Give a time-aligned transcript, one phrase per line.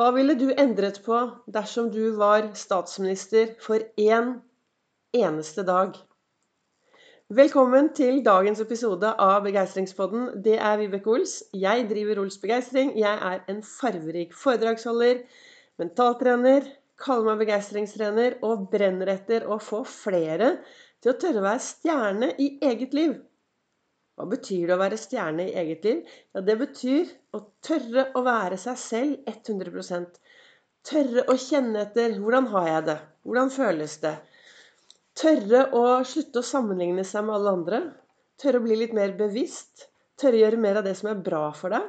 [0.00, 1.16] Hva ville du endret på
[1.52, 4.30] dersom du var statsminister for én
[5.12, 5.92] eneste dag?
[7.28, 10.40] Velkommen til dagens episode av Begeistringspodden.
[10.40, 11.34] Det er Vibeke Ols.
[11.52, 12.94] Jeg driver Ols Begeistring.
[12.96, 15.20] Jeg er en farverik foredragsholder,
[15.84, 16.64] mentaltrener,
[16.96, 20.54] kaller meg begeistringstrener og brenner etter å få flere
[21.04, 23.18] til å tørre å være stjerne i eget liv.
[24.20, 26.00] Hva betyr det å være stjerne i eget liv?
[26.36, 30.20] Ja, Det betyr å tørre å være seg selv 100%
[30.90, 32.98] Tørre å kjenne etter hvordan har jeg det?
[33.28, 34.12] Hvordan føles det?
[35.20, 37.80] Tørre å slutte å sammenligne seg med alle andre.
[38.40, 39.88] Tørre å bli litt mer bevisst.
[40.20, 41.88] Tørre å gjøre mer av det som er bra for deg.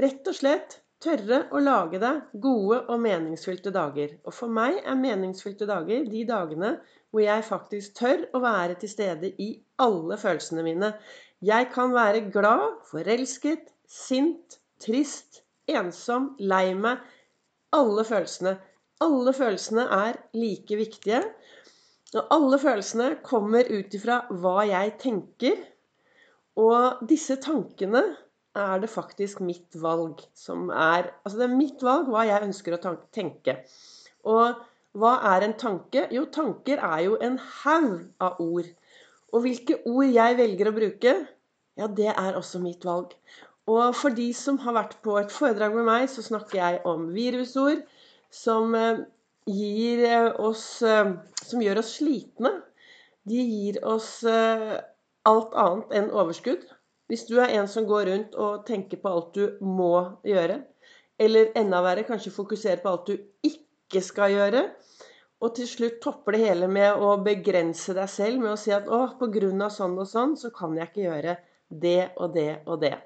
[0.00, 4.16] Rett og slett tørre å lage deg gode og meningsfylte dager.
[4.24, 6.74] Og for meg er meningsfylte dager de dagene
[7.10, 10.92] hvor jeg faktisk tør å være til stede i alle følelsene mine.
[11.40, 15.40] Jeg kan være glad, forelsket, sint, trist,
[15.72, 17.00] ensom, lei meg.
[17.72, 18.58] Alle følelsene.
[19.00, 21.22] Alle følelsene er like viktige.
[22.12, 25.62] Og alle følelsene kommer ut ifra hva jeg tenker.
[26.60, 28.02] Og disse tankene
[28.58, 32.76] er det faktisk mitt valg som er Altså det er mitt valg hva jeg ønsker
[32.76, 33.62] å tenke.
[34.28, 34.60] Og
[34.98, 36.04] hva er en tanke?
[36.12, 38.68] Jo, tanker er jo en haug av ord.
[39.30, 41.14] Og hvilke ord jeg velger å bruke,
[41.78, 43.14] ja, det er også mitt valg.
[43.70, 47.10] Og for de som har vært på et foredrag med meg, så snakker jeg om
[47.14, 47.84] virusord
[48.34, 49.04] som eh,
[49.50, 52.52] gir eh, oss eh, Som gjør oss slitne.
[53.26, 56.62] De gir oss alt annet enn overskudd.
[57.10, 60.60] Hvis du er en som går rundt og tenker på alt du må gjøre,
[61.20, 64.62] eller enda verre, kanskje fokuserer på alt du ikke skal gjøre,
[65.40, 68.88] og til slutt topper det hele med å begrense deg selv med å si at
[68.88, 69.68] å, pga.
[69.72, 71.36] sånn og sånn, så kan jeg ikke gjøre
[71.68, 72.96] det og det og det.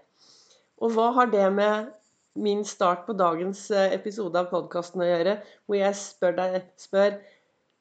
[0.82, 1.92] Og hva har det med
[2.34, 7.20] min start på dagens eh, episode av podkasten å gjøre, hvor jeg spør deg spør,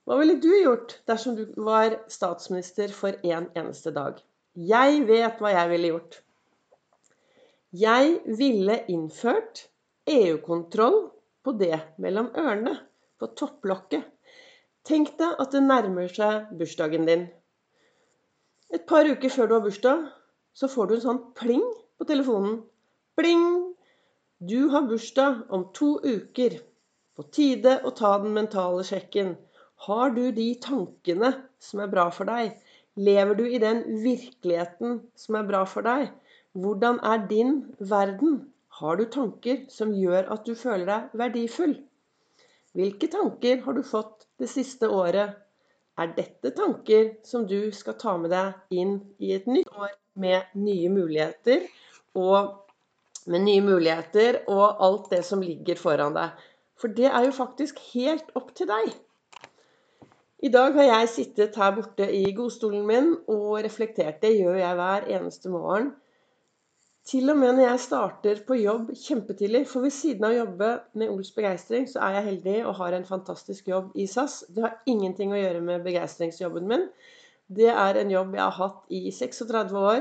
[0.04, 4.18] Hva ville du gjort dersom du var statsminister for én en eneste dag?
[4.54, 6.18] Jeg vet hva jeg ville gjort.
[7.72, 9.64] Jeg ville innført
[10.06, 11.00] EU-kontroll
[11.42, 12.76] på det mellom ørene,
[13.18, 14.13] på topplokket.
[14.84, 17.22] Tenk deg at det nærmer seg bursdagen din.
[18.74, 20.02] Et par uker før du har bursdag,
[20.54, 21.64] så får du en sånn pling
[21.98, 22.58] på telefonen.
[23.16, 23.46] Pling!
[24.44, 26.58] Du har bursdag om to uker.
[27.16, 29.38] På tide å ta den mentale sjekken.
[29.88, 31.32] Har du de tankene
[31.64, 32.52] som er bra for deg?
[33.00, 36.10] Lever du i den virkeligheten som er bra for deg?
[36.60, 38.42] Hvordan er din verden?
[38.82, 41.78] Har du tanker som gjør at du føler deg verdifull?
[42.74, 45.36] Hvilke tanker har du fått det siste året?
[46.02, 50.56] Er dette tanker som du skal ta med deg inn i et nytt år med
[50.58, 51.68] nye muligheter
[52.18, 56.34] og med nye muligheter og alt det som ligger foran deg?
[56.82, 58.90] For det er jo faktisk helt opp til deg.
[60.44, 64.18] I dag har jeg sittet her borte i godstolen min og reflektert.
[64.26, 65.94] Det gjør jeg hver eneste morgen.
[67.04, 69.66] Til og med når jeg starter på jobb kjempetidlig.
[69.68, 70.70] For ved siden av å jobbe
[71.00, 74.38] med Ols begeistring, så er jeg heldig og har en fantastisk jobb i SAS.
[74.48, 76.86] Det har ingenting å gjøre med begeistringsjobben min.
[77.52, 80.00] Det er en jobb jeg har hatt i 36 år.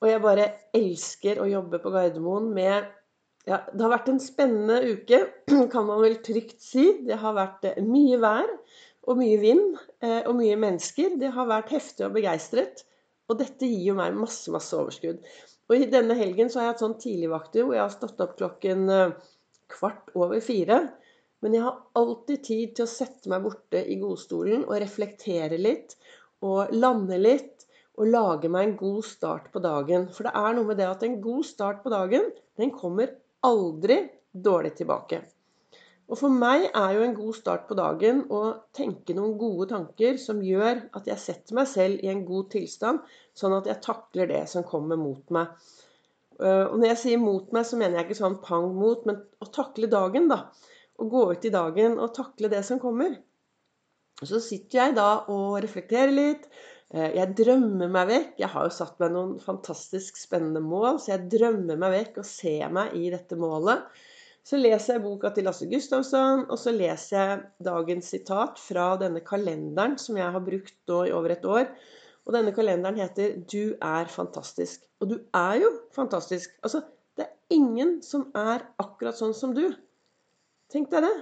[0.00, 2.88] Og jeg bare elsker å jobbe på Gardermoen med
[3.48, 5.22] ja, Det har vært en spennende uke,
[5.72, 6.84] kan man vel trygt si.
[7.08, 8.50] Det har vært eh, mye vær
[9.08, 11.16] og mye vind eh, og mye mennesker.
[11.16, 12.84] Det har vært heftig og begeistret.
[13.32, 15.24] Og dette gir jo meg masse, masse overskudd.
[15.70, 18.34] Og i denne helgen så har jeg hatt sånn tidligvakter hvor jeg har stått opp
[18.40, 19.12] klokken eh,
[19.70, 20.80] kvart over fire.
[21.40, 25.94] Men jeg har alltid tid til å sette meg borte i godstolen og reflektere litt.
[26.42, 27.68] Og lande litt.
[28.00, 30.08] Og lage meg en god start på dagen.
[30.14, 33.14] For det er noe med det at en god start på dagen, den kommer
[33.46, 35.22] aldri dårlig tilbake.
[36.10, 38.40] Og for meg er jo en god start på dagen å
[38.74, 43.04] tenke noen gode tanker som gjør at jeg setter meg selv i en god tilstand,
[43.38, 45.52] sånn at jeg takler det som kommer mot meg.
[46.40, 49.22] Eh, og når jeg sier mot meg, så mener jeg ikke sånn pang mot, men
[49.38, 50.42] å takle dagen, da.
[51.00, 53.14] Å gå ut i dagen og takle det som kommer.
[54.20, 56.50] Så sitter jeg da og reflekterer litt.
[56.90, 58.32] Eh, jeg drømmer meg vekk.
[58.42, 62.28] Jeg har jo satt meg noen fantastisk spennende mål, så jeg drømmer meg vekk og
[62.28, 63.86] ser meg i dette målet.
[64.50, 69.20] Så leser jeg boka til Lasse Gustavsson, og så leser jeg dagens sitat fra denne
[69.22, 71.68] kalenderen som jeg har brukt nå i over et år.
[72.26, 74.88] Og denne kalenderen heter 'Du er fantastisk'.
[75.00, 76.50] Og du er jo fantastisk.
[76.64, 76.82] Altså,
[77.16, 79.70] det er ingen som er akkurat sånn som du.
[80.70, 81.16] Tenk deg det.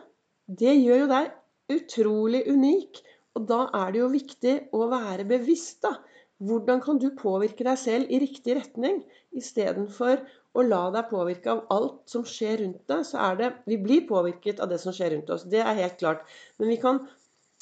[0.64, 1.30] Det gjør jo deg
[1.76, 3.02] utrolig unik.
[3.36, 5.98] Og da er det jo viktig å være bevisst, da.
[6.40, 9.02] Hvordan kan du påvirke deg selv i riktig retning,
[9.36, 10.22] istedenfor
[10.56, 14.06] å la deg påvirke av alt som skjer rundt deg, så er det Vi blir
[14.08, 15.44] påvirket av det som skjer rundt oss.
[15.44, 16.24] Det er helt klart.
[16.58, 17.00] Men vi kan,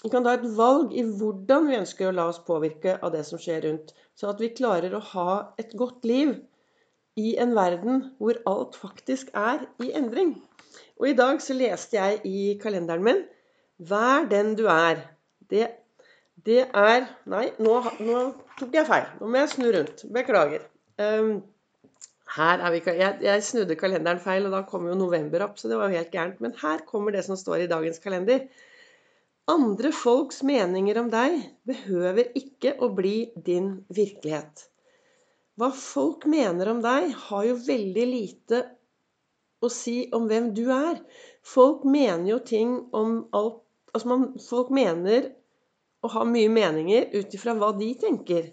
[0.02, 3.24] vi kan ta et valg i hvordan vi ønsker å la oss påvirke av det
[3.28, 3.94] som skjer rundt.
[4.14, 6.36] Så at vi klarer å ha et godt liv
[7.16, 10.36] i en verden hvor alt faktisk er i endring.
[11.00, 13.24] Og i dag så leste jeg i kalenderen min
[13.78, 15.02] 'Vær den du er'.
[15.50, 15.68] Det,
[16.46, 18.22] det er Nei, nå, nå,
[18.58, 19.04] tok jeg feil.
[19.20, 20.04] Nå må jeg snu rundt.
[20.12, 20.64] Beklager.
[20.96, 21.42] Um,
[22.36, 25.70] her er vi, jeg, jeg, snudde kalenderen feil, og da kom jo november opp, så
[25.70, 26.40] det var jo helt gærent.
[26.44, 28.46] Men her kommer det som står i dagens kalender.
[29.48, 31.38] Andre folks meninger om deg
[31.68, 34.66] behøver ikke å bli din virkelighet.
[35.56, 38.64] Hva folk mener om deg, har jo veldig lite
[39.64, 40.98] å si om hvem du er.
[41.46, 43.62] Folk mener jo ting om alt
[43.96, 45.30] Altså man, folk mener
[46.04, 48.50] og har mye meninger ut ifra hva de tenker.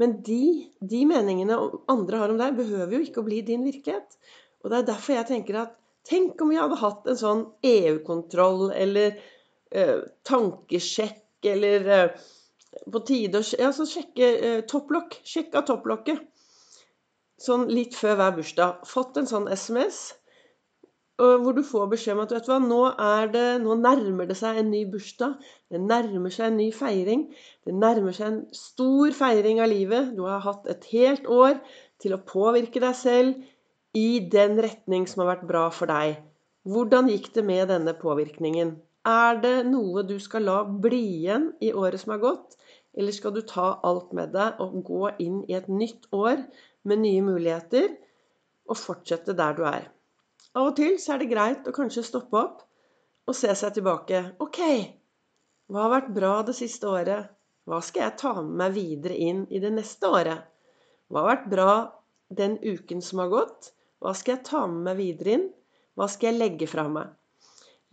[0.00, 1.58] Men de, de meningene
[1.92, 4.16] andre har om deg, behøver jo ikke å bli din virkelighet.
[4.62, 8.72] Og det er derfor jeg tenker at Tenk om vi hadde hatt en sånn EU-kontroll
[8.74, 9.20] eller
[9.70, 12.24] eh, tankesjekk eller eh,
[12.90, 15.20] på tide å ja, sjekke eh, topplokk.
[15.22, 16.24] Sjekk av topplokket.
[17.42, 18.82] Sånn litt før hver bursdag.
[18.88, 20.08] Fått en sånn SMS
[21.42, 22.80] hvor du får beskjed om at vet du hva, nå,
[23.32, 25.38] det, nå nærmer det seg en ny bursdag.
[25.72, 27.24] Det nærmer seg en ny feiring.
[27.66, 30.12] Det nærmer seg en stor feiring av livet.
[30.16, 31.58] Du har hatt et helt år
[32.02, 36.18] til å påvirke deg selv i den retning som har vært bra for deg.
[36.68, 38.76] Hvordan gikk det med denne påvirkningen?
[39.08, 42.54] Er det noe du skal la bli igjen i året som har gått?
[42.94, 46.44] Eller skal du ta alt med deg og gå inn i et nytt år
[46.86, 47.88] med nye muligheter
[48.68, 49.88] og fortsette der du er?
[50.52, 52.58] Av og til så er det greit å kanskje stoppe opp
[53.28, 54.18] og se seg tilbake.
[54.44, 54.58] Ok,
[55.72, 57.30] hva har vært bra det siste året?
[57.64, 60.42] Hva skal jeg ta med meg videre inn i det neste året?
[61.08, 61.72] Hva har vært bra
[62.42, 63.70] den uken som har gått?
[64.02, 65.46] Hva skal jeg ta med meg videre inn?
[65.96, 67.14] Hva skal jeg legge fra meg?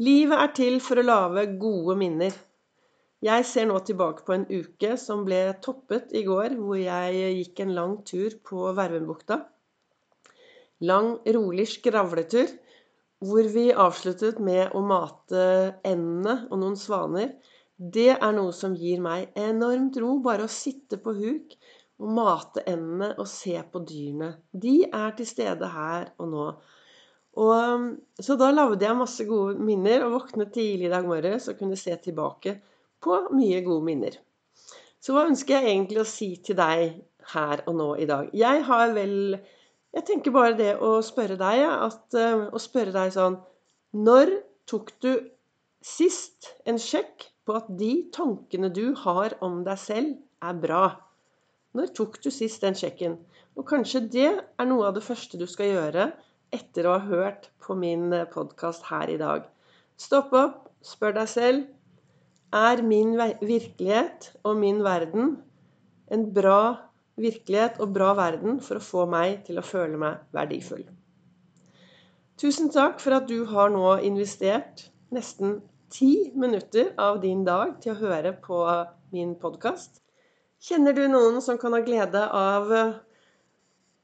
[0.03, 2.35] Livet er til for å lage gode minner.
[3.23, 7.63] Jeg ser nå tilbake på en uke som ble toppet i går, hvor jeg gikk
[7.63, 9.43] en lang tur på Vervenbukta
[10.85, 12.51] lang, rolig skravletur
[13.25, 15.45] hvor vi avsluttet med å mate
[15.83, 17.33] endene og noen svaner.
[17.75, 20.17] Det er noe som gir meg enormt ro.
[20.23, 21.55] Bare å sitte på huk
[21.99, 24.33] og mate endene og se på dyrene.
[24.51, 26.47] De er til stede her og nå.
[27.39, 27.85] Og,
[28.19, 31.77] så da lagde jeg masse gode minner og våknet tidlig i dag morges og kunne
[31.79, 32.55] se tilbake
[33.03, 34.17] på mye gode minner.
[34.99, 36.97] Så hva ønsker jeg egentlig å si til deg
[37.35, 38.31] her og nå i dag?
[38.35, 39.37] Jeg har vel
[39.95, 43.39] jeg tenker bare det å spørre deg, at, eh, å spørre deg sånn
[43.93, 44.31] Når
[44.69, 45.13] tok du
[45.81, 50.83] sist en sjekk på at de tankene du har om deg selv, er bra?
[51.73, 53.17] Når tok du sist den sjekken?
[53.57, 56.11] Og kanskje det er noe av det første du skal gjøre
[56.53, 59.49] etter å ha hørt på min eh, podkast her i dag.
[59.97, 61.67] Stopp opp, spør deg selv
[62.55, 65.35] er min virkelighet og min verden
[66.09, 66.88] en bra
[67.19, 70.85] virkelighet og bra verden for å få meg til å føle meg verdifull.
[72.39, 75.59] Tusen takk for at du har nå investert nesten
[75.91, 78.61] ti minutter av din dag til å høre på
[79.11, 79.99] min podkast.
[80.63, 82.97] Kjenner du noen som kan ha glede av eh,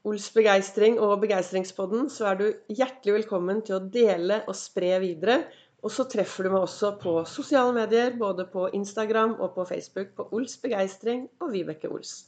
[0.06, 5.40] Ols begeistring og Begeistringspodden, så er du hjertelig velkommen til å dele og spre videre.
[5.82, 10.14] Og så treffer du meg også på sosiale medier, både på Instagram og på Facebook,
[10.16, 12.20] på Ols begeistring og Vibeke Ols.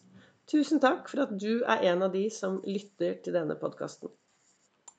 [0.49, 4.09] Tusen takk for at du er en av de som lytter til denne podkasten.